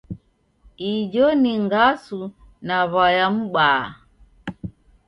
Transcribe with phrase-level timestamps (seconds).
[0.91, 2.19] Ijo ni ngasu
[2.67, 3.85] na w'aya m'baa.